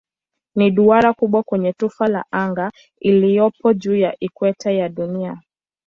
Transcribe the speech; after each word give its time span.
Ni 0.55 0.71
duara 0.71 1.13
kubwa 1.13 1.43
kwenye 1.43 1.73
tufe 1.73 2.07
la 2.07 2.25
anga 2.31 2.71
iliyopo 3.01 3.73
juu 3.73 3.95
ya 3.95 4.15
ikweta 4.19 4.71
ya 4.71 4.89
Dunia. 4.89 5.41